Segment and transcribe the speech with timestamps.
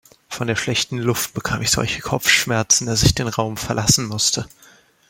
[0.29, 4.47] Von der schlechten Luft bekam ich solche Kopfschmerzen, dass ich den Raum verlassen musste.